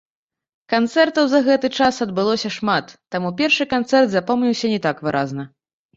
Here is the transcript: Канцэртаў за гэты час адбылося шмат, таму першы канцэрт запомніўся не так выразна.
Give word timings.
Канцэртаў 0.73 1.25
за 1.33 1.41
гэты 1.47 1.69
час 1.81 1.99
адбылося 2.05 2.49
шмат, 2.57 2.85
таму 3.17 3.29
першы 3.43 3.69
канцэрт 3.75 4.09
запомніўся 4.15 4.67
не 4.73 4.79
так 4.87 4.97
выразна. 5.07 5.43